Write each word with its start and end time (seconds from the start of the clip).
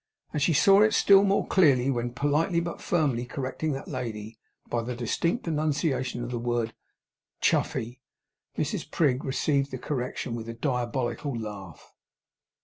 And 0.33 0.41
she 0.41 0.53
saw 0.53 0.81
it 0.81 0.95
still 0.95 1.23
more 1.23 1.45
clearly, 1.45 1.91
when, 1.91 2.09
politely 2.15 2.59
but 2.59 2.81
firmly 2.81 3.23
correcting 3.23 3.73
that 3.73 3.87
lady 3.87 4.39
by 4.67 4.81
the 4.81 4.95
distinct 4.95 5.47
enunciation 5.47 6.23
of 6.23 6.31
the 6.31 6.39
word 6.39 6.73
'Chuffey,' 7.39 8.01
Mrs 8.57 8.89
Prig 8.89 9.23
received 9.23 9.69
the 9.69 9.77
correction 9.77 10.33
with 10.33 10.49
a 10.49 10.55
diabolical 10.55 11.37
laugh. 11.39 11.93